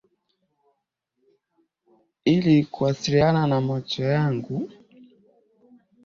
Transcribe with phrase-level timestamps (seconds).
[2.25, 4.69] Ili kuwasiliana na macho yangu.